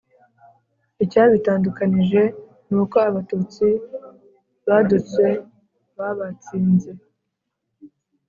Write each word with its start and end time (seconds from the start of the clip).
icyabitandukanije 1.03 2.21
nuko 2.69 2.95
abatutsi 3.09 3.67
badutse 4.67 5.25
babatsinze 5.97 6.91